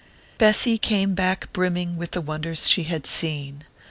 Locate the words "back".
1.13-1.53